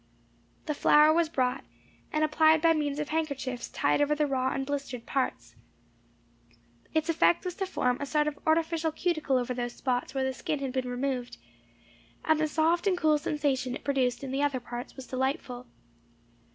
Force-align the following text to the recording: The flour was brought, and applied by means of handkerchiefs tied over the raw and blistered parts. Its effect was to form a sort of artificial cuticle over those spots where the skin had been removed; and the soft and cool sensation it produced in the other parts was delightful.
The 0.65 0.73
flour 0.73 1.13
was 1.13 1.29
brought, 1.29 1.63
and 2.11 2.23
applied 2.23 2.59
by 2.59 2.73
means 2.73 2.97
of 2.97 3.09
handkerchiefs 3.09 3.69
tied 3.69 4.01
over 4.01 4.15
the 4.15 4.25
raw 4.25 4.51
and 4.51 4.65
blistered 4.65 5.05
parts. 5.05 5.53
Its 6.91 7.07
effect 7.07 7.45
was 7.45 7.53
to 7.57 7.67
form 7.67 7.97
a 7.99 8.07
sort 8.07 8.25
of 8.27 8.39
artificial 8.47 8.91
cuticle 8.91 9.37
over 9.37 9.53
those 9.53 9.73
spots 9.73 10.15
where 10.15 10.23
the 10.23 10.33
skin 10.33 10.57
had 10.57 10.73
been 10.73 10.89
removed; 10.89 11.37
and 12.25 12.39
the 12.39 12.47
soft 12.47 12.87
and 12.87 12.97
cool 12.97 13.19
sensation 13.19 13.75
it 13.75 13.83
produced 13.83 14.23
in 14.23 14.31
the 14.31 14.41
other 14.41 14.59
parts 14.59 14.95
was 14.95 15.05
delightful. 15.05 15.67